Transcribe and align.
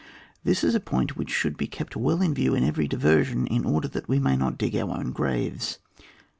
This 0.43 0.63
is 0.63 0.73
a 0.73 0.79
point 0.79 1.15
which 1.15 1.29
shoidd 1.31 1.57
be 1.57 1.67
kept 1.67 1.95
well 1.95 2.23
in 2.23 2.33
view 2.33 2.55
in 2.55 2.63
eveiy 2.63 2.89
diversion, 2.89 3.45
in 3.45 3.65
order 3.65 3.87
that 3.89 4.09
we 4.09 4.17
may 4.17 4.35
not 4.35 4.57
dig 4.57 4.75
our 4.75 4.97
own 4.97 5.11
graves. 5.11 5.77